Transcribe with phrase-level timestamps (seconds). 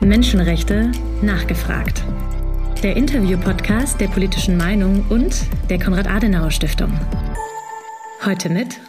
[0.00, 2.02] Menschenrechte nachgefragt.
[2.82, 6.98] Der Interview-Podcast der politischen Meinung und der Konrad-Adenauer-Stiftung.
[8.24, 8.80] Heute mit.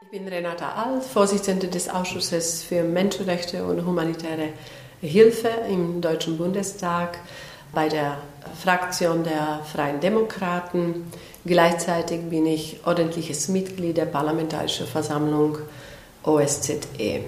[0.00, 4.48] Ich bin Renata Alt, Vorsitzende des Ausschusses für Menschenrechte und humanitäre
[5.00, 7.18] Hilfe im Deutschen Bundestag
[7.72, 8.18] bei der
[8.60, 11.12] Fraktion der Freien Demokraten.
[11.44, 15.58] Gleichzeitig bin ich ordentliches Mitglied der Parlamentarischen Versammlung
[16.24, 17.20] OSZE.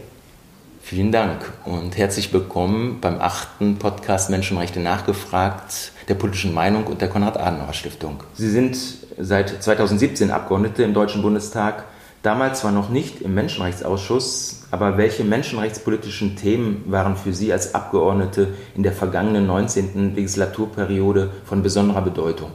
[0.88, 7.10] Vielen Dank und herzlich willkommen beim achten Podcast Menschenrechte nachgefragt der politischen Meinung und der
[7.10, 8.22] Konrad-Adenauer-Stiftung.
[8.32, 8.74] Sie sind
[9.18, 11.84] seit 2017 Abgeordnete im Deutschen Bundestag,
[12.22, 18.54] damals zwar noch nicht im Menschenrechtsausschuss, aber welche menschenrechtspolitischen Themen waren für Sie als Abgeordnete
[18.74, 20.14] in der vergangenen 19.
[20.14, 22.52] Legislaturperiode von besonderer Bedeutung?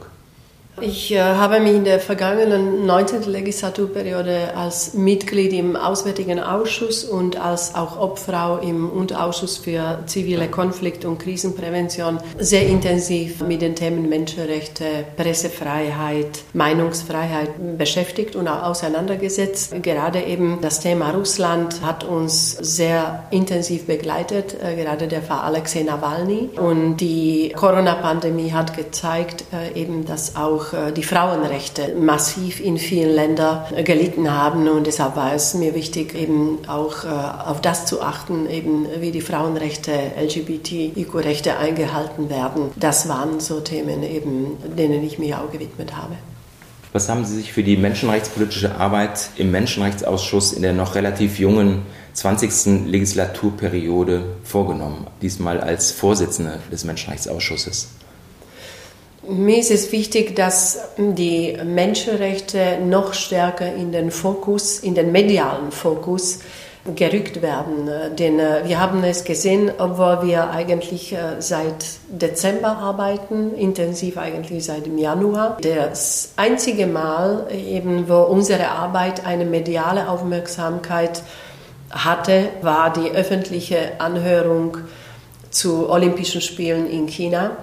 [0.80, 3.30] Ich äh, habe mich in der vergangenen 19.
[3.30, 11.04] Legislaturperiode als Mitglied im Auswärtigen Ausschuss und als auch Obfrau im Unterausschuss für zivile Konflikt-
[11.04, 14.84] und Krisenprävention sehr intensiv mit den Themen Menschenrechte,
[15.16, 19.80] Pressefreiheit, Meinungsfreiheit beschäftigt und auch auseinandergesetzt.
[19.80, 25.84] Gerade eben das Thema Russland hat uns sehr intensiv begleitet, äh, gerade der Fall Alexei
[25.84, 26.50] Nawalny.
[26.56, 32.78] Und die Corona-Pandemie hat gezeigt, äh, eben, dass auch auch äh, die Frauenrechte massiv in
[32.78, 34.68] vielen Ländern gelitten haben.
[34.68, 39.10] Und deshalb war es mir wichtig, eben auch äh, auf das zu achten, eben wie
[39.10, 42.70] die Frauenrechte, LGBTIQ-Rechte eingehalten werden.
[42.76, 46.14] Das waren so Themen, eben, denen ich mich auch gewidmet habe.
[46.92, 51.82] Was haben Sie sich für die menschenrechtspolitische Arbeit im Menschenrechtsausschuss in der noch relativ jungen
[52.12, 52.86] 20.
[52.86, 57.88] Legislaturperiode vorgenommen, diesmal als Vorsitzende des Menschenrechtsausschusses?
[59.26, 65.72] Mir ist es wichtig, dass die Menschenrechte noch stärker in den Fokus, in den medialen
[65.72, 66.40] Fokus
[66.94, 67.88] gerückt werden.
[68.18, 74.66] Denn äh, wir haben es gesehen, obwohl wir eigentlich äh, seit Dezember arbeiten, intensiv eigentlich
[74.66, 75.56] seit dem Januar.
[75.62, 81.22] Das einzige Mal eben, wo unsere Arbeit eine mediale Aufmerksamkeit
[81.90, 84.76] hatte, war die öffentliche Anhörung
[85.48, 87.56] zu Olympischen Spielen in China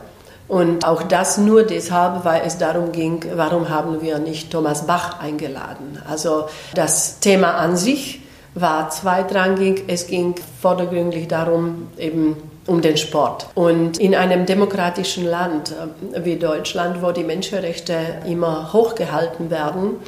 [0.51, 5.21] und auch das nur deshalb, weil es darum ging, warum haben wir nicht Thomas Bach
[5.21, 5.97] eingeladen.
[6.09, 6.43] Also
[6.75, 8.19] das Thema an sich
[8.53, 9.85] war zweitrangig.
[9.87, 12.35] Es ging vordergründig darum, eben
[12.67, 13.47] um den Sport.
[13.55, 15.71] Und in einem demokratischen Land
[16.11, 17.95] äh, wie Deutschland, wo die Menschenrechte
[18.27, 20.01] immer hochgehalten werden,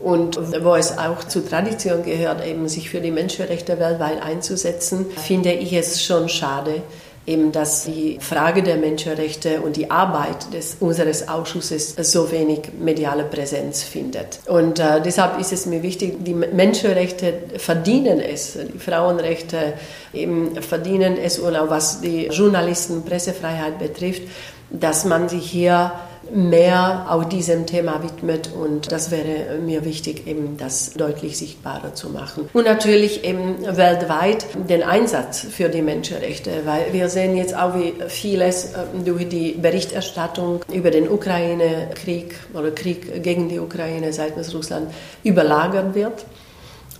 [0.00, 5.52] und wo es auch zur Tradition gehört, eben sich für die Menschenrechte weltweit einzusetzen, finde
[5.52, 6.82] ich es schon schade,
[7.28, 13.24] eben, dass die Frage der Menschenrechte und die Arbeit des, unseres Ausschusses so wenig mediale
[13.24, 14.40] Präsenz findet.
[14.46, 19.74] Und äh, deshalb ist es mir wichtig, die Menschenrechte verdienen es, die Frauenrechte
[20.12, 24.22] eben verdienen es und auch was die Journalisten, Pressefreiheit betrifft,
[24.70, 25.92] dass man sich hier
[26.32, 32.10] mehr auch diesem Thema widmet und das wäre mir wichtig, eben das deutlich sichtbarer zu
[32.10, 32.48] machen.
[32.52, 37.94] Und natürlich eben weltweit den Einsatz für die Menschenrechte, weil wir sehen jetzt auch, wie
[38.08, 44.90] vieles äh, durch die Berichterstattung über den Ukraine-Krieg oder Krieg gegen die Ukraine seitens Russland
[45.22, 46.24] überlagert wird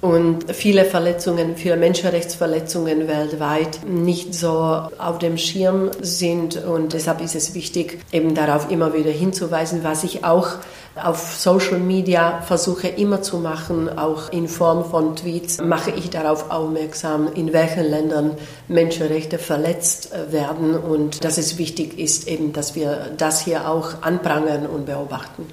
[0.01, 4.51] und viele Verletzungen, viele Menschenrechtsverletzungen weltweit nicht so
[4.99, 6.57] auf dem Schirm sind.
[6.65, 10.51] Und deshalb ist es wichtig, eben darauf immer wieder hinzuweisen, was ich auch
[10.95, 16.51] auf Social Media versuche immer zu machen, auch in Form von Tweets, mache ich darauf
[16.51, 18.33] aufmerksam, in welchen Ländern
[18.67, 24.67] Menschenrechte verletzt werden und dass es wichtig ist, eben, dass wir das hier auch anprangern
[24.67, 25.47] und beobachten.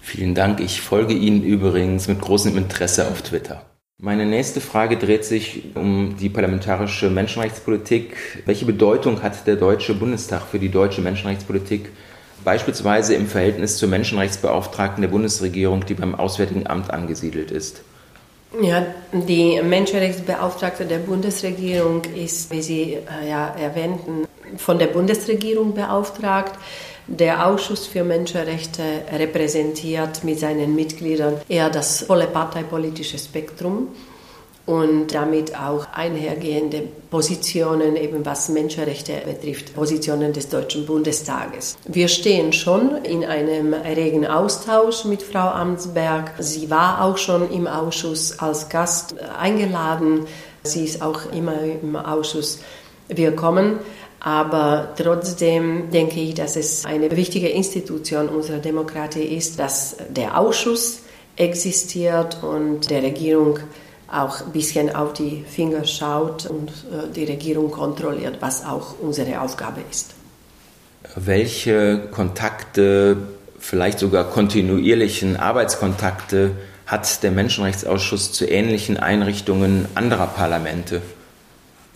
[0.00, 0.60] Vielen Dank.
[0.60, 3.62] Ich folge Ihnen übrigens mit großem Interesse auf Twitter.
[4.02, 8.16] Meine nächste Frage dreht sich um die parlamentarische Menschenrechtspolitik.
[8.46, 11.90] Welche Bedeutung hat der Deutsche Bundestag für die deutsche Menschenrechtspolitik,
[12.42, 17.82] beispielsweise im Verhältnis zur Menschenrechtsbeauftragten der Bundesregierung, die beim Auswärtigen Amt angesiedelt ist?
[18.62, 24.26] Ja, die Menschenrechtsbeauftragte der Bundesregierung ist, wie Sie äh, ja erwähnten,
[24.56, 26.58] von der Bundesregierung beauftragt.
[27.10, 33.88] Der Ausschuss für Menschenrechte repräsentiert mit seinen Mitgliedern eher das volle parteipolitische Spektrum
[34.64, 41.76] und damit auch einhergehende Positionen, eben was Menschenrechte betrifft, Positionen des Deutschen Bundestages.
[41.84, 46.34] Wir stehen schon in einem regen Austausch mit Frau Amtsberg.
[46.38, 50.26] Sie war auch schon im Ausschuss als Gast eingeladen.
[50.62, 52.60] Sie ist auch immer im Ausschuss
[53.08, 53.80] willkommen.
[54.20, 61.00] Aber trotzdem denke ich, dass es eine wichtige Institution unserer Demokratie ist, dass der Ausschuss
[61.36, 63.60] existiert und der Regierung
[64.12, 69.40] auch ein bisschen auf die Finger schaut und äh, die Regierung kontrolliert, was auch unsere
[69.40, 70.14] Aufgabe ist.
[71.14, 73.16] Welche Kontakte,
[73.58, 76.50] vielleicht sogar kontinuierlichen Arbeitskontakte
[76.86, 81.00] hat der Menschenrechtsausschuss zu ähnlichen Einrichtungen anderer Parlamente?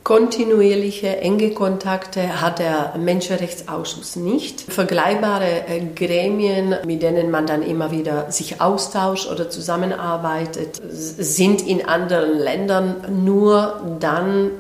[0.05, 4.61] Kontinuierliche, enge Kontakte hat der Menschenrechtsausschuss nicht.
[4.61, 11.89] Vergleichbare äh, Gremien, mit denen man dann immer wieder sich austauscht oder zusammenarbeitet, sind in
[11.89, 14.51] anderen Ländern nur dann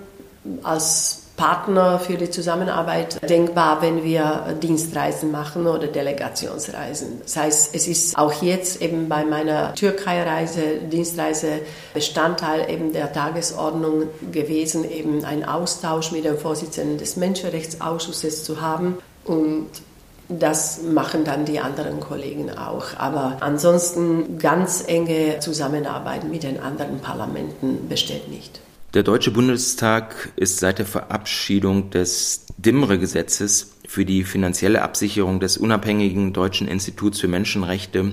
[0.62, 7.21] als Partner für die Zusammenarbeit denkbar, wenn wir Dienstreisen machen oder Delegationsreisen.
[7.23, 11.61] Das heißt, es ist auch jetzt eben bei meiner Türkei-Reise, Dienstreise
[11.93, 18.99] Bestandteil eben der Tagesordnung gewesen, eben einen Austausch mit dem Vorsitzenden des Menschenrechtsausschusses zu haben
[19.25, 19.69] und
[20.29, 22.97] das machen dann die anderen Kollegen auch.
[22.97, 28.61] Aber ansonsten ganz enge Zusammenarbeit mit den anderen Parlamenten besteht nicht.
[28.94, 36.32] Der Deutsche Bundestag ist seit der Verabschiedung des DIMRE-Gesetzes für die finanzielle Absicherung des unabhängigen
[36.32, 38.12] Deutschen Instituts für Menschenrechte,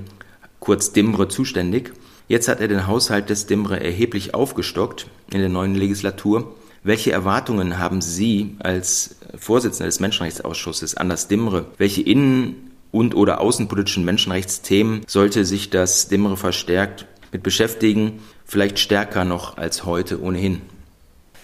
[0.59, 1.93] kurz DIMRE, zuständig.
[2.27, 6.55] Jetzt hat er den Haushalt des DIMRE erheblich aufgestockt in der neuen Legislatur.
[6.81, 11.67] Welche Erwartungen haben Sie als Vorsitzender des Menschenrechtsausschusses an das DIMRE?
[11.77, 19.25] Welche innen- und oder außenpolitischen Menschenrechtsthemen sollte sich das DIMRE verstärkt mit beschäftigen, vielleicht stärker
[19.25, 20.70] noch als heute ohnehin?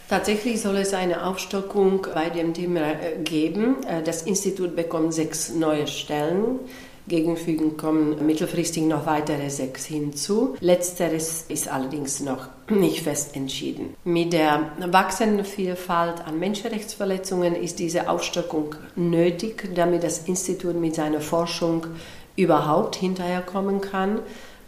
[0.09, 3.83] Tatsächlich soll es eine Aufstockung bei dem Thema äh, geben.
[3.83, 6.59] Äh, das Institut bekommt sechs neue Stellen.
[7.09, 10.56] Gegenfügen kommen mittelfristig noch weitere sechs hinzu.
[10.59, 13.95] Letzteres ist allerdings noch nicht fest entschieden.
[14.06, 21.21] Mit der wachsenden Vielfalt an Menschenrechtsverletzungen ist diese Aufstockung nötig, damit das Institut mit seiner
[21.21, 21.88] Forschung
[22.38, 24.19] überhaupt hinterherkommen kann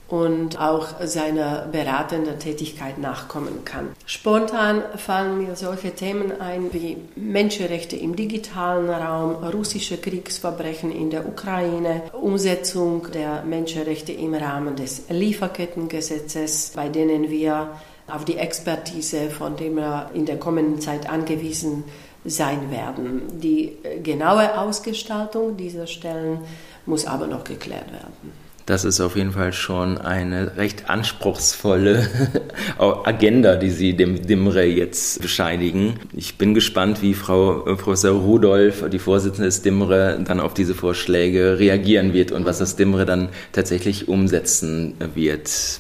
[0.10, 3.90] und auch seiner beratenden Tätigkeit nachkommen kann.
[4.06, 11.28] Spontan fallen mir solche Themen ein wie Menschenrechte im digitalen Raum, russische Kriegsverbrechen in der
[11.28, 17.70] Ukraine, Umsetzung der Menschenrechte im Rahmen des Lieferkettengesetzes, bei denen wir
[18.08, 21.84] auf die Expertise von dem wir in der kommenden Zeit angewiesen
[22.26, 23.40] sein werden.
[23.40, 26.40] Die genaue Ausgestaltung dieser Stellen
[26.86, 28.49] muss aber noch geklärt werden.
[28.70, 32.08] Das ist auf jeden Fall schon eine recht anspruchsvolle
[32.78, 35.96] Agenda, die Sie dem DIMRE jetzt bescheinigen.
[36.14, 40.76] Ich bin gespannt, wie Frau äh, Professor Rudolph, die Vorsitzende des DIMRE, dann auf diese
[40.76, 45.80] Vorschläge reagieren wird und was das DIMRE dann tatsächlich umsetzen wird.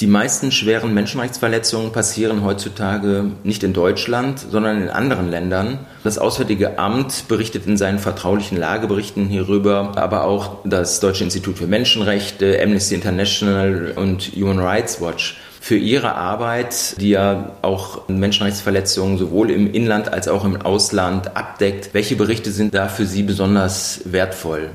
[0.00, 5.80] Die meisten schweren Menschenrechtsverletzungen passieren heutzutage nicht in Deutschland, sondern in anderen Ländern.
[6.02, 11.66] Das Auswärtige Amt berichtet in seinen vertraulichen Lageberichten hierüber, aber auch das Deutsche Institut für
[11.66, 19.50] Menschenrechte, Amnesty International und Human Rights Watch für ihre Arbeit, die ja auch Menschenrechtsverletzungen sowohl
[19.50, 21.90] im Inland als auch im Ausland abdeckt.
[21.92, 24.70] Welche Berichte sind da für Sie besonders wertvoll?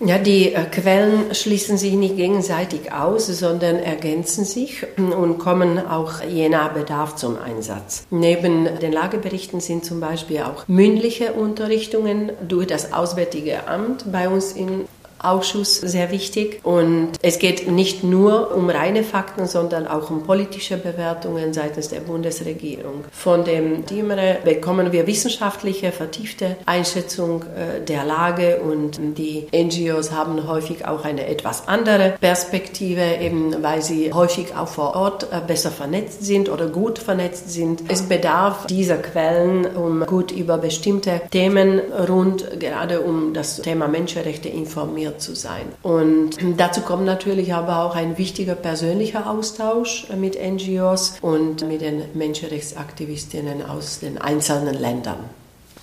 [0.00, 6.22] Ja, die äh, Quellen schließen sich nicht gegenseitig aus, sondern ergänzen sich und kommen auch
[6.22, 8.06] je nach Bedarf zum Einsatz.
[8.10, 14.52] Neben den Lageberichten sind zum Beispiel auch mündliche Unterrichtungen durch das Auswärtige Amt bei uns
[14.52, 14.86] in
[15.18, 16.60] Ausschuss sehr wichtig.
[16.64, 22.00] Und es geht nicht nur um reine Fakten, sondern auch um politische Bewertungen seitens der
[22.00, 23.04] Bundesregierung.
[23.10, 30.46] Von dem DIMRE bekommen wir wissenschaftliche, vertiefte Einschätzung äh, der Lage und die NGOs haben
[30.46, 35.70] häufig auch eine etwas andere Perspektive, eben weil sie häufig auch vor Ort äh, besser
[35.70, 37.82] vernetzt sind oder gut vernetzt sind.
[37.88, 44.48] Es bedarf dieser Quellen, um gut über bestimmte Themen rund gerade um das Thema Menschenrechte
[44.48, 45.66] informieren informiert zu sein.
[45.82, 52.02] Und dazu kommt natürlich aber auch ein wichtiger persönlicher Austausch mit NGOs und mit den
[52.14, 55.18] Menschenrechtsaktivistinnen aus den einzelnen Ländern.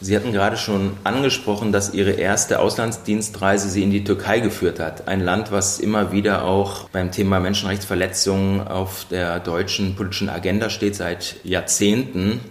[0.01, 5.08] Sie hatten gerade schon angesprochen, dass Ihre erste Auslandsdienstreise Sie in die Türkei geführt hat.
[5.08, 10.96] Ein Land, was immer wieder auch beim Thema Menschenrechtsverletzungen auf der deutschen politischen Agenda steht
[10.96, 12.41] seit Jahrzehnten.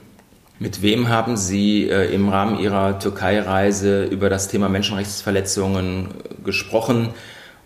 [0.61, 6.09] Mit wem haben Sie äh, im Rahmen Ihrer Türkei-Reise über das Thema Menschenrechtsverletzungen
[6.45, 7.11] gesprochen?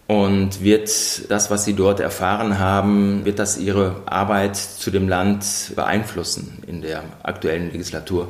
[0.06, 5.72] Und wird das, was Sie dort erfahren haben, wird das Ihre Arbeit zu dem Land
[5.76, 8.28] beeinflussen in der aktuellen Legislatur?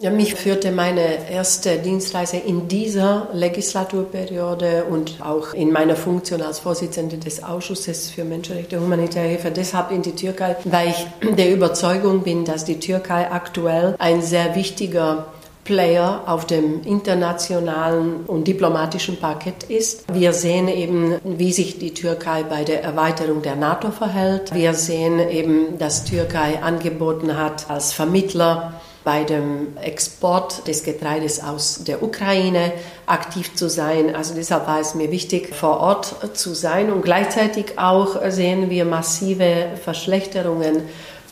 [0.00, 6.60] Ja, mich führte meine erste Dienstreise in dieser Legislaturperiode und auch in meiner Funktion als
[6.60, 11.52] Vorsitzende des Ausschusses für Menschenrechte und humanitäre Hilfe deshalb in die Türkei, weil ich der
[11.52, 15.32] Überzeugung bin, dass die Türkei aktuell ein sehr wichtiger
[15.64, 20.04] Player auf dem internationalen und diplomatischen Parkett ist.
[20.14, 24.54] Wir sehen eben, wie sich die Türkei bei der Erweiterung der NATO verhält.
[24.54, 28.74] Wir sehen eben, dass Türkei angeboten hat, als Vermittler
[29.04, 32.72] bei dem Export des Getreides aus der Ukraine
[33.06, 34.14] aktiv zu sein.
[34.14, 38.84] Also deshalb war es mir wichtig, vor Ort zu sein und gleichzeitig auch sehen wir
[38.84, 40.82] massive Verschlechterungen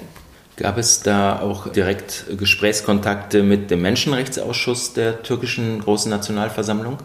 [0.58, 6.98] Gab es da auch direkt Gesprächskontakte mit dem Menschenrechtsausschuss der türkischen Großen Nationalversammlung?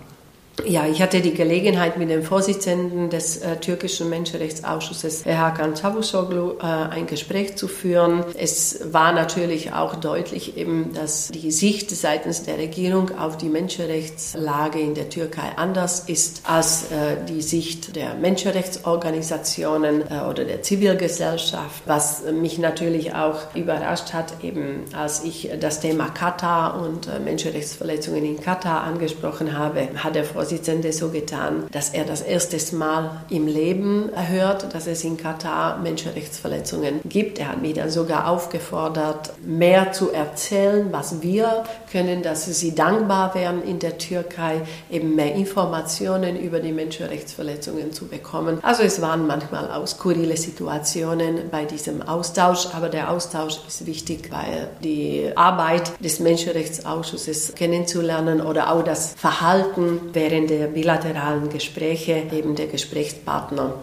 [0.67, 6.65] Ja, ich hatte die Gelegenheit, mit dem Vorsitzenden des äh, türkischen Menschenrechtsausschusses, Hakan Çavuşoğlu, äh,
[6.65, 8.25] ein Gespräch zu führen.
[8.37, 14.81] Es war natürlich auch deutlich eben, dass die Sicht seitens der Regierung auf die Menschenrechtslage
[14.81, 21.83] in der Türkei anders ist als äh, die Sicht der Menschenrechtsorganisationen äh, oder der Zivilgesellschaft,
[21.87, 28.25] was mich natürlich auch überrascht hat, eben als ich das Thema Katar und äh, Menschenrechtsverletzungen
[28.25, 33.23] in Katar angesprochen habe, hat der Vorsitzende Vorsitzende so getan, dass er das erste Mal
[33.31, 37.39] im Leben hört, dass es in Katar Menschenrechtsverletzungen gibt.
[37.39, 43.35] Er hat mich dann sogar aufgefordert, mehr zu erzählen, was wir können, dass sie dankbar
[43.35, 48.59] wären in der Türkei, eben mehr Informationen über die Menschenrechtsverletzungen zu bekommen.
[48.63, 54.31] Also es waren manchmal auch skurrile Situationen bei diesem Austausch, aber der Austausch ist wichtig,
[54.31, 62.23] weil die Arbeit des Menschenrechtsausschusses kennenzulernen oder auch das Verhalten während während der bilateralen Gespräche
[62.33, 63.75] eben der Gesprächspartner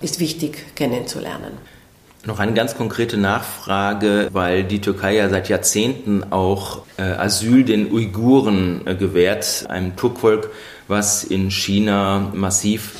[0.00, 1.75] ist wichtig kennenzulernen.
[2.24, 7.92] Noch eine ganz konkrete Nachfrage, weil die Türkei ja seit Jahrzehnten auch äh, Asyl den
[7.92, 10.50] Uiguren äh, gewährt, einem Turkvolk,
[10.88, 12.92] was in China massiv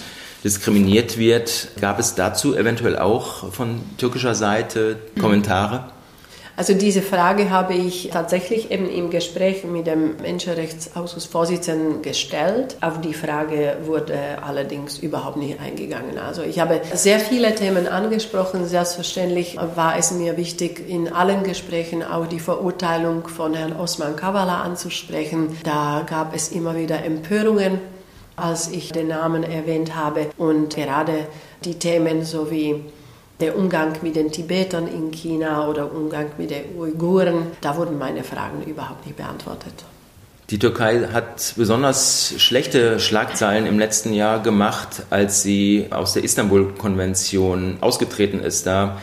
[0.45, 1.69] diskriminiert wird.
[1.81, 5.91] Gab es dazu eventuell auch von türkischer Seite Kommentare?
[6.57, 12.79] Also diese Frage habe ich tatsächlich eben im Gespräch mit dem Menschenrechtsausschussvorsitzenden gestellt.
[12.81, 16.19] Auf die Frage wurde allerdings überhaupt nicht eingegangen.
[16.19, 18.67] Also ich habe sehr viele Themen angesprochen.
[18.67, 24.63] Selbstverständlich war es mir wichtig, in allen Gesprächen auch die Verurteilung von Herrn Osman Kavala
[24.63, 25.59] anzusprechen.
[25.63, 27.81] Da gab es immer wieder Empörungen
[28.37, 31.27] als ich den Namen erwähnt habe und gerade
[31.65, 32.85] die Themen sowie
[33.41, 38.25] der Umgang mit den Tibetern in China oder Umgang mit den Uiguren, da wurden meine
[38.25, 39.85] Fragen überhaupt nicht beantwortet.
[40.49, 47.79] Die Türkei hat besonders schlechte Schlagzeilen im letzten Jahr gemacht, als sie aus der Istanbul-Konvention
[47.81, 48.65] ausgetreten ist.
[48.65, 48.99] Da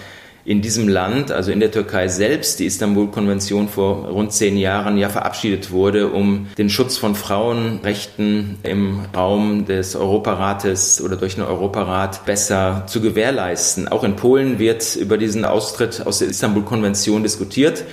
[0.45, 5.07] in diesem Land, also in der Türkei selbst, die Istanbul-Konvention vor rund zehn Jahren ja
[5.07, 12.25] verabschiedet wurde, um den Schutz von Frauenrechten im Raum des Europarates oder durch den Europarat
[12.25, 13.87] besser zu gewährleisten.
[13.87, 17.85] Auch in Polen wird über diesen Austritt aus der Istanbul-Konvention diskutiert.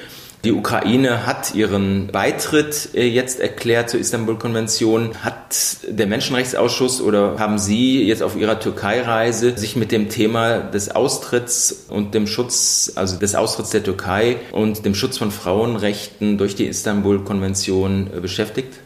[0.43, 5.23] Die Ukraine hat ihren Beitritt äh, jetzt erklärt zur Istanbul-Konvention.
[5.23, 10.97] Hat der Menschenrechtsausschuss oder haben Sie jetzt auf Ihrer Türkei-Reise sich mit dem Thema des
[10.97, 16.55] Austritts und dem Schutz, also des Austritts der Türkei und dem Schutz von Frauenrechten durch
[16.55, 18.79] die Istanbul-Konvention äh, beschäftigt?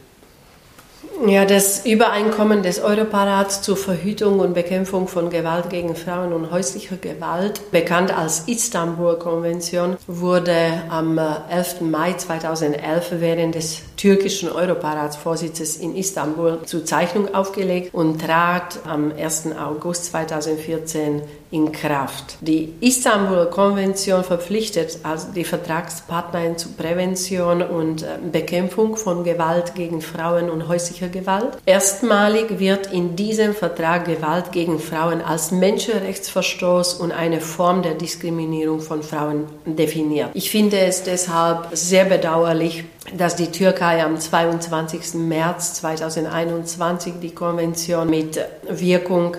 [1.26, 6.98] Ja, das Übereinkommen des Europarats zur Verhütung und Bekämpfung von Gewalt gegen Frauen und häuslicher
[6.98, 11.80] Gewalt, bekannt als Istanbul-Konvention, wurde am 11.
[11.80, 19.10] Äh, Mai 2011 während des türkischen Europaratsvorsitzes in Istanbul zur Zeichnung aufgelegt und trat am
[19.16, 19.48] 1.
[19.58, 21.22] August 2014
[21.54, 22.38] in Kraft.
[22.40, 30.50] Die Istanbul-Konvention verpflichtet also die Vertragspartner zur Prävention und äh, Bekämpfung von Gewalt gegen Frauen
[30.50, 31.56] und häuslicher Gewalt.
[31.64, 38.80] Erstmalig wird in diesem Vertrag Gewalt gegen Frauen als Menschenrechtsverstoß und eine Form der Diskriminierung
[38.80, 40.30] von Frauen definiert.
[40.34, 42.82] Ich finde es deshalb sehr bedauerlich,
[43.16, 45.14] dass die Türkei am 22.
[45.14, 49.36] März 2021 die Konvention mit Wirkung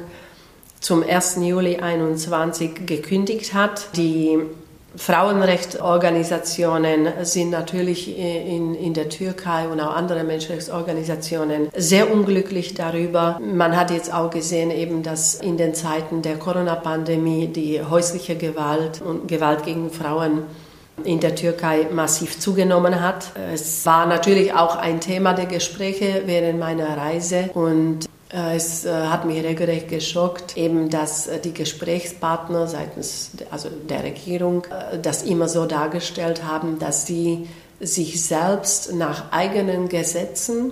[0.85, 1.39] zum 1.
[1.41, 3.87] Juli 2021 gekündigt hat.
[3.95, 4.37] Die
[4.95, 13.39] Frauenrechtsorganisationen sind natürlich in, in der Türkei und auch andere Menschenrechtsorganisationen sehr unglücklich darüber.
[13.41, 19.01] Man hat jetzt auch gesehen, eben, dass in den Zeiten der Corona-Pandemie die häusliche Gewalt
[19.01, 20.43] und Gewalt gegen Frauen
[21.03, 23.31] in der Türkei massiv zugenommen hat.
[23.51, 29.25] Es war natürlich auch ein Thema der Gespräche während meiner Reise und es äh, hat
[29.25, 34.63] mich regelrecht geschockt, eben, dass äh, die Gesprächspartner seitens also der Regierung
[35.01, 37.47] das immer so dargestellt haben, dass sie
[37.79, 40.71] sich selbst nach eigenen Gesetzen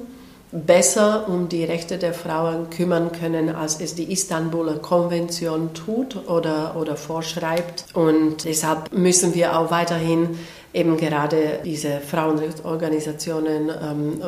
[0.53, 6.75] besser um die Rechte der Frauen kümmern können, als es die Istanbuler Konvention tut oder,
[6.77, 7.86] oder vorschreibt.
[7.93, 10.38] Und deshalb müssen wir auch weiterhin
[10.74, 14.22] eben gerade diese Frauenrechtsorganisationen ähm,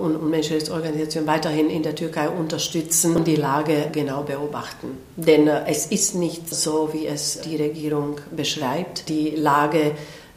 [0.00, 4.96] und, Menschenrechtsorganisationen weiterhin in der Türkei unterstützen und die Lage genau beobachten.
[5.16, 9.08] Denn äh, es ist nicht so, wie es die Regierung beschreibt.
[9.10, 9.92] Die Lage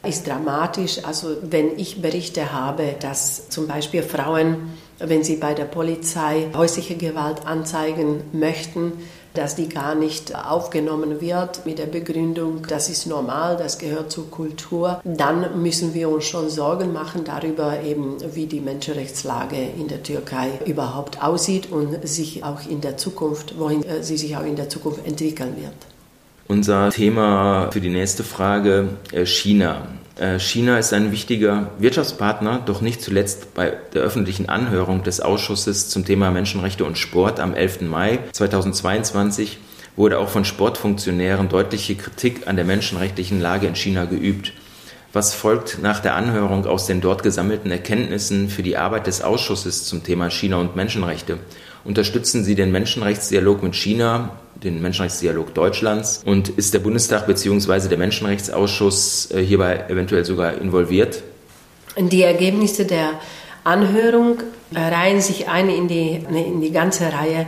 [0.06, 1.02] ist dramatisch.
[1.04, 6.96] Also wenn ich Berichte habe, dass zum Beispiel Frauen, wenn sie bei der Polizei häusliche
[6.96, 8.92] Gewalt anzeigen möchten,
[9.34, 14.30] dass die gar nicht aufgenommen wird mit der Begründung, das ist normal, das gehört zur
[14.30, 20.02] Kultur, dann müssen wir uns schon Sorgen machen darüber, eben wie die Menschenrechtslage in der
[20.02, 24.56] Türkei überhaupt aussieht und sich auch in der Zukunft, wohin äh, sie sich auch in
[24.56, 25.74] der Zukunft entwickeln wird.
[26.46, 29.88] Unser Thema für die nächste Frage, äh, China.
[30.16, 35.88] Äh, China ist ein wichtiger Wirtschaftspartner, doch nicht zuletzt bei der öffentlichen Anhörung des Ausschusses
[35.88, 37.82] zum Thema Menschenrechte und Sport am 11.
[37.82, 39.58] Mai 2022
[39.96, 44.52] wurde auch von Sportfunktionären deutliche Kritik an der menschenrechtlichen Lage in China geübt.
[45.12, 49.84] Was folgt nach der Anhörung aus den dort gesammelten Erkenntnissen für die Arbeit des Ausschusses
[49.84, 51.38] zum Thema China und Menschenrechte?
[51.84, 54.30] Unterstützen Sie den Menschenrechtsdialog mit China,
[54.62, 56.22] den Menschenrechtsdialog Deutschlands?
[56.24, 57.88] Und ist der Bundestag bzw.
[57.88, 61.22] der Menschenrechtsausschuss äh, hierbei eventuell sogar involviert?
[61.98, 63.10] Die Ergebnisse der
[63.62, 64.38] Anhörung
[64.74, 67.46] reihen sich ein in die, in die ganze Reihe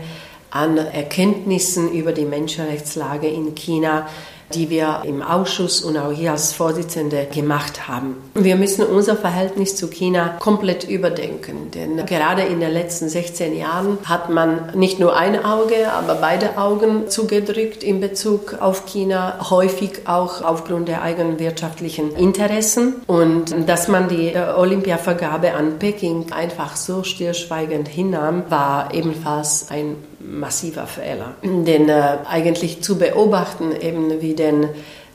[0.50, 4.08] an Erkenntnissen über die Menschenrechtslage in China,
[4.54, 8.16] die wir im Ausschuss und auch hier als Vorsitzende gemacht haben.
[8.34, 13.98] Wir müssen unser Verhältnis zu China komplett überdenken, denn gerade in den letzten 16 Jahren
[14.04, 20.06] hat man nicht nur ein Auge, aber beide Augen zugedrückt in Bezug auf China, häufig
[20.06, 26.76] auch aufgrund der eigenen wirtschaftlichen Interessen und dass man die äh, Olympiavergabe an Peking einfach
[26.76, 31.34] so stillschweigend hinnahm, war ebenfalls ein massiver Fehler.
[31.42, 34.68] Denn äh, eigentlich zu beobachten, eben wie den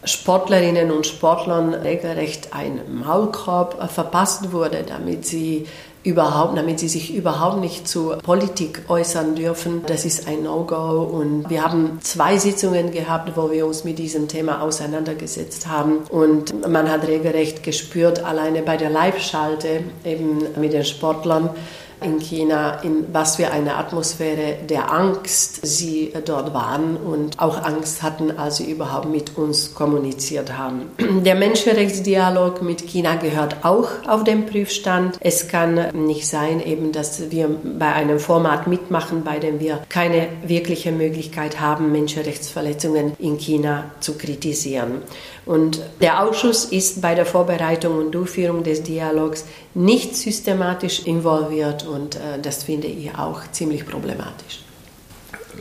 [0.03, 5.67] Sportlerinnen und Sportlern regelrecht ein Maulkorb äh, verpasst wurde, damit sie
[6.03, 9.83] überhaupt, damit sie sich überhaupt nicht zur Politik äußern dürfen.
[9.85, 14.27] Das ist ein No-Go und wir haben zwei Sitzungen gehabt, wo wir uns mit diesem
[14.27, 20.85] Thema auseinandergesetzt haben und man hat regelrecht gespürt, alleine bei der Live-Schalte eben mit den
[20.85, 21.51] Sportlern,
[22.01, 28.01] in China, in was für eine Atmosphäre der Angst sie dort waren und auch Angst
[28.01, 30.91] hatten, als sie überhaupt mit uns kommuniziert haben.
[31.23, 35.17] Der Menschenrechtsdialog mit China gehört auch auf den Prüfstand.
[35.19, 40.27] Es kann nicht sein, eben, dass wir bei einem Format mitmachen, bei dem wir keine
[40.45, 45.01] wirkliche Möglichkeit haben, Menschenrechtsverletzungen in China zu kritisieren.
[45.45, 52.15] Und der Ausschuss ist bei der Vorbereitung und Durchführung des Dialogs nicht systematisch involviert und
[52.15, 54.63] äh, das finde ich auch ziemlich problematisch.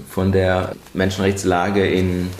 [0.08, 2.30] Von der Menschenrechtslage in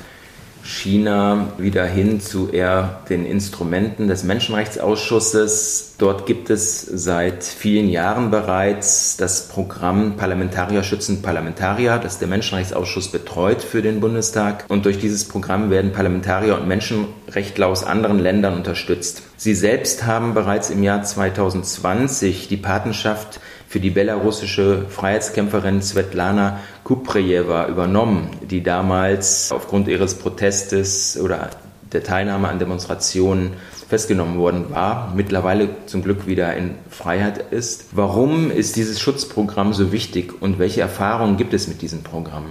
[0.63, 5.95] China wieder hin zu eher den Instrumenten des Menschenrechtsausschusses.
[5.99, 13.09] Dort gibt es seit vielen Jahren bereits das Programm Parlamentarier schützen Parlamentarier, das der Menschenrechtsausschuss
[13.09, 14.65] betreut für den Bundestag.
[14.69, 19.23] Und durch dieses Programm werden Parlamentarier und Menschenrechtler aus anderen Ländern unterstützt.
[19.37, 27.69] Sie selbst haben bereits im Jahr 2020 die Patenschaft für die belarussische Freiheitskämpferin Svetlana Kuprejewa
[27.69, 31.51] übernommen, die damals aufgrund ihres Protestes oder
[31.93, 33.53] der Teilnahme an Demonstrationen
[33.89, 37.85] festgenommen worden war, mittlerweile zum Glück wieder in Freiheit ist.
[37.93, 42.47] Warum ist dieses Schutzprogramm so wichtig und welche Erfahrungen gibt es mit diesem Programm?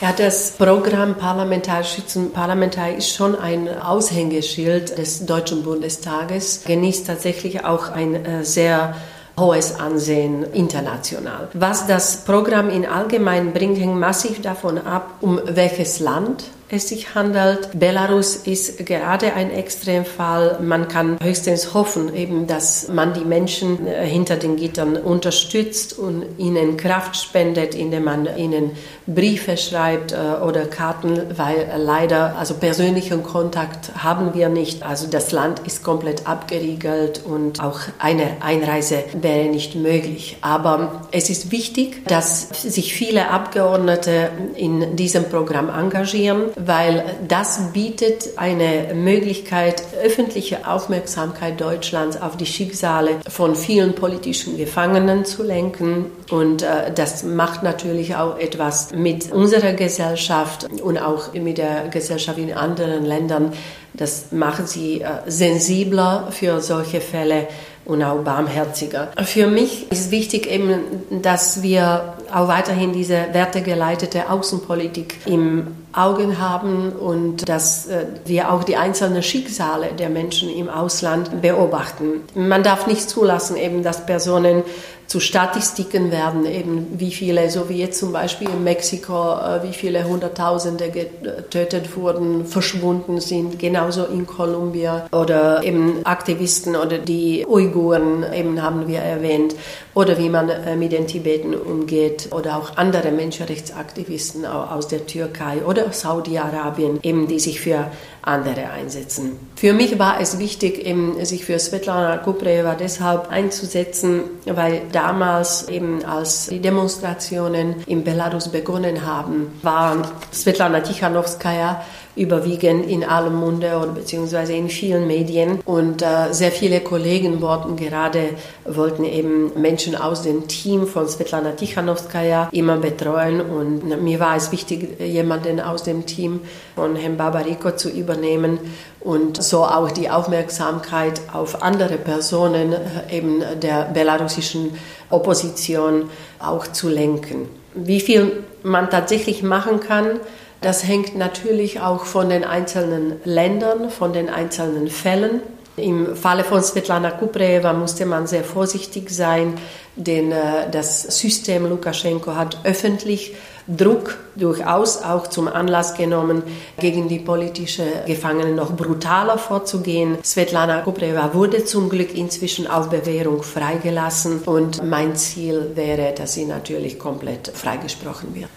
[0.00, 7.66] Ja, das Programm Parlamentar Schützen Parlamentar ist schon ein Aushängeschild des Deutschen Bundestages, genießt tatsächlich
[7.66, 8.94] auch ein äh, sehr
[9.36, 11.48] hohes Ansehen international.
[11.54, 17.14] Was das Programm in allgemein bringt, hängt massiv davon ab, um welches Land es sich
[17.14, 17.70] handelt.
[17.78, 20.58] Belarus ist gerade ein Extremfall.
[20.62, 26.24] Man kann höchstens hoffen, eben, dass man die Menschen äh, hinter den Gittern unterstützt und
[26.38, 28.72] ihnen Kraft spendet, indem man ihnen
[29.06, 34.82] Briefe schreibt äh, oder Karten, weil leider, also persönlichen Kontakt haben wir nicht.
[34.82, 40.38] Also das Land ist komplett abgeriegelt und auch eine Einreise wäre nicht möglich.
[40.40, 48.36] Aber es ist wichtig, dass sich viele Abgeordnete in diesem Programm engagieren, weil das bietet
[48.36, 56.06] eine Möglichkeit, öffentliche Aufmerksamkeit Deutschlands auf die Schicksale von vielen politischen Gefangenen zu lenken.
[56.30, 62.38] Und äh, das macht natürlich auch etwas mit unserer Gesellschaft und auch mit der Gesellschaft
[62.38, 63.52] in anderen Ländern.
[63.94, 67.46] Das macht sie äh, sensibler für solche Fälle
[67.84, 69.12] und auch barmherziger.
[69.24, 70.78] Für mich ist wichtig eben,
[71.22, 78.64] dass wir auch weiterhin diese wertegeleitete Außenpolitik im Augen haben und dass äh, wir auch
[78.64, 82.22] die einzelnen Schicksale der Menschen im Ausland beobachten.
[82.34, 84.64] Man darf nicht zulassen, eben, dass Personen
[85.06, 89.72] zu Statistiken werden, eben wie viele, so wie jetzt zum Beispiel in Mexiko, äh, wie
[89.72, 98.24] viele Hunderttausende getötet wurden, verschwunden sind, genauso in Kolumbien oder eben Aktivisten oder die Uiguren,
[98.32, 99.54] eben haben wir erwähnt,
[99.94, 105.62] oder wie man äh, mit den Tibeten umgeht oder auch andere Menschenrechtsaktivisten aus der Türkei
[105.64, 107.90] oder Saudi-Arabien, eben die sich für
[108.22, 109.38] andere einsetzen.
[109.56, 116.04] Für mich war es wichtig, eben sich für Svetlana Kupreva deshalb einzusetzen, weil damals eben
[116.04, 120.02] als die Demonstrationen in Belarus begonnen haben, waren
[120.32, 121.84] Svetlana Tichanowskaja
[122.16, 125.60] überwiegend in allem Munde oder beziehungsweise in vielen Medien.
[125.64, 128.30] Und äh, sehr viele Kollegen wollten gerade,
[128.64, 133.40] wollten eben Menschen aus dem Team von Svetlana Tichanowskaja immer betreuen.
[133.40, 136.40] Und mir war es wichtig, jemanden aus dem Team
[136.74, 138.58] von Herrn Barbariko zu übernehmen
[139.00, 144.76] und so auch die Aufmerksamkeit auf andere Personen äh, eben der belarussischen
[145.10, 147.48] Opposition auch zu lenken.
[147.74, 150.20] Wie viel man tatsächlich machen kann,
[150.64, 155.42] das hängt natürlich auch von den einzelnen Ländern, von den einzelnen Fällen.
[155.76, 159.58] Im Falle von Svetlana Kupreva musste man sehr vorsichtig sein,
[159.96, 163.34] denn äh, das System Lukaschenko hat öffentlich
[163.66, 166.42] Druck durchaus auch zum Anlass genommen,
[166.78, 170.18] gegen die politische Gefangenen noch brutaler vorzugehen.
[170.22, 176.46] Svetlana Kupreva wurde zum Glück inzwischen auf Bewährung freigelassen und mein Ziel wäre, dass sie
[176.46, 178.48] natürlich komplett freigesprochen wird.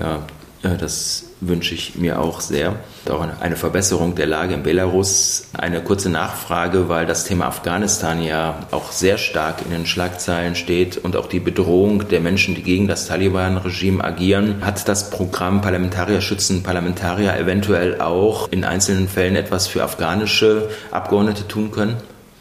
[0.00, 0.22] Ja,
[0.62, 2.76] das wünsche ich mir auch sehr.
[3.10, 5.48] Auch eine Verbesserung der Lage in Belarus.
[5.58, 10.98] Eine kurze Nachfrage, weil das Thema Afghanistan ja auch sehr stark in den Schlagzeilen steht
[10.98, 14.64] und auch die Bedrohung der Menschen, die gegen das Taliban-Regime agieren.
[14.64, 21.48] Hat das Programm Parlamentarier schützen Parlamentarier eventuell auch in einzelnen Fällen etwas für afghanische Abgeordnete
[21.48, 21.96] tun können?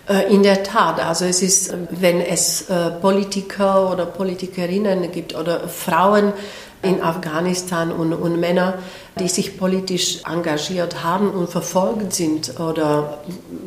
[0.07, 5.67] Äh, in der Tat, also es ist, wenn es äh, Politiker oder Politikerinnen gibt oder
[5.67, 6.33] Frauen,
[6.83, 8.79] in Afghanistan und, und Männer,
[9.19, 13.19] die sich politisch engagiert haben und verfolgt sind oder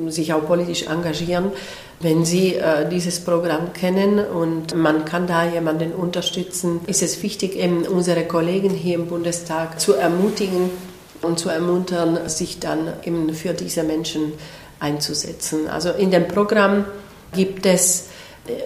[0.09, 1.53] sich auch politisch engagieren,
[2.01, 7.57] wenn Sie äh, dieses Programm kennen und man kann da jemanden unterstützen, ist es wichtig,
[7.57, 10.71] eben unsere Kollegen hier im Bundestag zu ermutigen
[11.23, 14.33] und zu ermuntern, sich dann eben für diese Menschen
[14.81, 15.69] einzusetzen.
[15.69, 16.85] Also in dem Programm
[17.33, 18.09] gibt es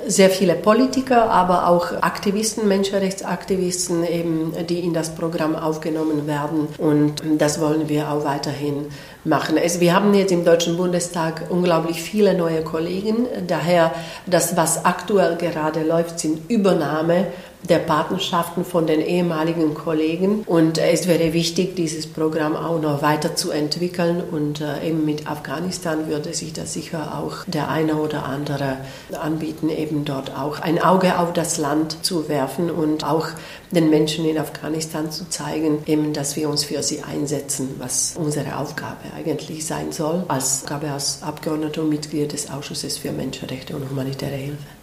[0.06, 6.66] sehr viele Politiker, aber auch Aktivisten, Menschenrechtsaktivisten, eben, die in das Programm aufgenommen werden.
[6.78, 8.86] Und das wollen wir auch weiterhin
[9.24, 9.56] machen.
[9.56, 13.26] Es, wir haben jetzt im Deutschen Bundestag unglaublich viele neue Kollegen.
[13.46, 13.92] Daher,
[14.26, 17.26] das, was aktuell gerade läuft, sind Übernahme
[17.62, 20.42] der Patenschaften von den ehemaligen Kollegen.
[20.46, 24.22] Und es wäre wichtig, dieses Programm auch noch weiterzuentwickeln.
[24.22, 28.78] Und äh, eben mit Afghanistan würde sich das sicher auch der eine oder andere
[29.20, 33.28] anbieten, eben dort auch ein Auge auf das Land zu werfen und auch
[33.70, 38.56] den Menschen in Afghanistan zu zeigen, eben, dass wir uns für sie einsetzen, was unsere
[38.56, 43.88] Aufgabe eigentlich sein soll, als Aufgabe als Abgeordnete und Mitglied des Ausschusses für Menschenrechte und
[43.90, 44.77] humanitäre Hilfe.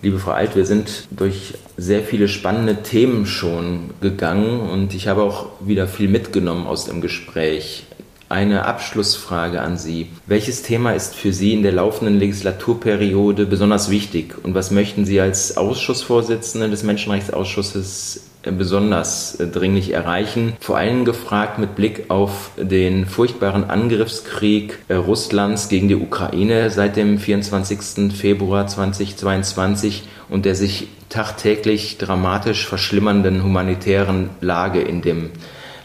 [0.00, 5.22] Liebe Frau Alt, wir sind durch sehr viele spannende Themen schon gegangen und ich habe
[5.22, 7.84] auch wieder viel mitgenommen aus dem Gespräch.
[8.28, 10.06] Eine Abschlussfrage an Sie.
[10.26, 15.20] Welches Thema ist für Sie in der laufenden Legislaturperiode besonders wichtig und was möchten Sie
[15.20, 20.54] als Ausschussvorsitzende des Menschenrechtsausschusses besonders äh, dringlich erreichen.
[20.60, 26.96] Vor allem gefragt mit Blick auf den furchtbaren Angriffskrieg äh, Russlands gegen die Ukraine seit
[26.96, 28.12] dem 24.
[28.12, 35.30] Februar 2022 und der sich tagtäglich dramatisch verschlimmernden humanitären Lage in dem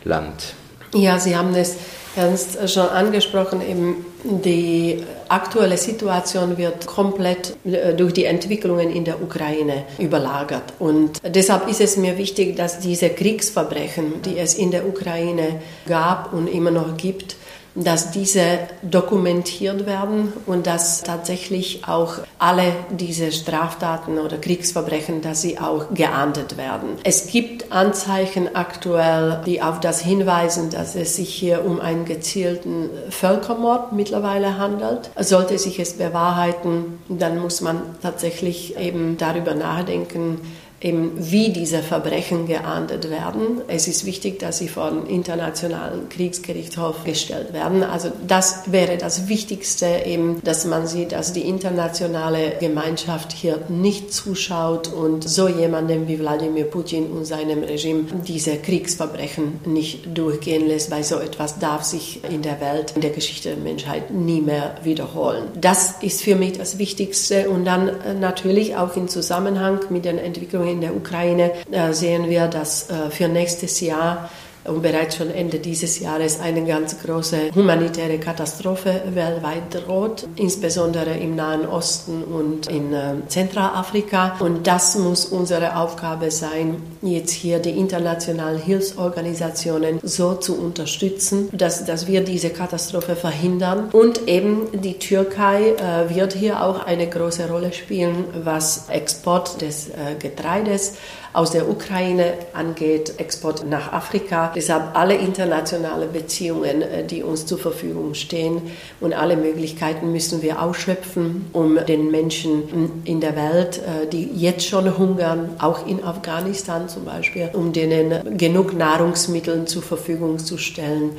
[0.04, 0.54] Land.
[0.93, 1.78] Ja, Sie haben es
[2.15, 9.21] Ernst schon angesprochen, eben die aktuelle Situation wird komplett äh, durch die Entwicklungen in der
[9.21, 10.73] Ukraine überlagert.
[10.79, 16.33] Und deshalb ist es mir wichtig, dass diese Kriegsverbrechen, die es in der Ukraine gab
[16.33, 17.36] und immer noch gibt,
[17.75, 25.59] dass diese dokumentiert werden und dass tatsächlich auch alle diese Straftaten oder Kriegsverbrechen, dass sie
[25.59, 26.89] auch geahndet werden.
[27.03, 32.89] Es gibt Anzeichen aktuell, die auf das hinweisen, dass es sich hier um einen gezielten
[33.09, 35.09] Völkermord mittlerweile handelt.
[35.19, 40.39] Sollte sich es bewahrheiten, dann muss man tatsächlich eben darüber nachdenken,
[40.84, 43.62] eben wie diese Verbrechen geahndet werden.
[43.67, 47.84] Es ist wichtig, dass sie den Internationalen Kriegsgerichtshof gestellt werden.
[47.84, 54.13] Also das wäre das Wichtigste eben, dass man sieht, dass die internationale Gemeinschaft hier nicht
[54.13, 60.91] zuschaut und so jemandem wie Wladimir Putin und seinem Regime diese Kriegsverbrechen nicht durchgehen lässt,
[60.91, 64.76] weil so etwas darf sich in der Welt, in der Geschichte der Menschheit nie mehr
[64.84, 65.43] wiederholen.
[65.60, 70.17] Das ist für mich das Wichtigste und dann äh, natürlich auch im Zusammenhang mit den
[70.17, 74.29] Entwicklungen in der Ukraine äh, sehen wir, dass äh, für nächstes Jahr
[74.65, 81.36] und bereits schon Ende dieses Jahres eine ganz große humanitäre Katastrophe weltweit droht, insbesondere im
[81.36, 84.38] Nahen Osten und in äh, Zentralafrika.
[84.39, 91.86] Und das muss unsere Aufgabe sein, jetzt hier die internationalen Hilfsorganisationen so zu unterstützen, dass,
[91.86, 93.89] dass wir diese Katastrophe verhindern.
[93.91, 99.89] Und eben die Türkei äh, wird hier auch eine große Rolle spielen, was Export des
[99.89, 100.93] äh, Getreides
[101.34, 104.54] aus der Ukraine angeht, Export nach Afrika.
[104.56, 108.62] Deshalb alle internationalen Beziehungen, äh, die uns zur Verfügung stehen
[109.02, 114.67] und alle Möglichkeiten müssen wir ausschöpfen, um den Menschen in der Welt, äh, die jetzt
[114.67, 121.12] schon hungern, auch in Afghanistan zum Beispiel, um denen genug Nahrungsmittel zur Verfügung zu stellen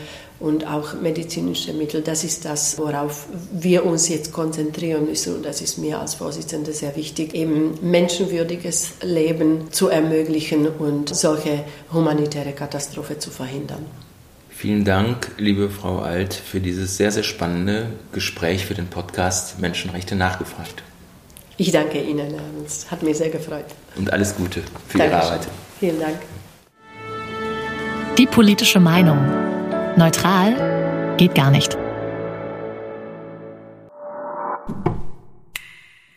[0.45, 2.03] und auch medizinische Mittel.
[2.03, 5.37] Das ist das, worauf wir uns jetzt konzentrieren müssen.
[5.37, 11.65] Und das ist mir als Vorsitzende sehr wichtig, eben menschenwürdiges Leben zu ermöglichen und solche
[11.91, 13.87] humanitäre Katastrophe zu verhindern.
[14.51, 20.15] Vielen Dank, liebe Frau Alt, für dieses sehr, sehr spannende Gespräch für den Podcast Menschenrechte
[20.15, 20.83] nachgefragt.
[21.57, 22.35] Ich danke Ihnen,
[22.67, 23.67] es hat mich sehr gefreut.
[23.97, 25.23] Und alles Gute für Dankeschön.
[25.23, 25.49] Ihre Arbeit.
[25.81, 26.19] Vielen Dank.
[28.19, 29.54] Die politische Meinung.
[29.97, 31.79] Neutral geht gar nicht.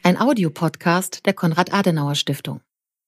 [0.01, 2.61] Ein Audiopodcast der Konrad-Adenauer Stiftung.